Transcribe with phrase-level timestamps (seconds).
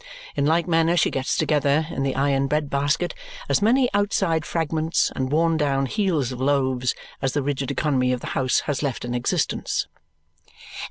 [0.35, 3.13] In like manner she gets together, in the iron bread basket,
[3.47, 8.19] as many outside fragments and worn down heels of loaves as the rigid economy of
[8.21, 9.85] the house has left in existence.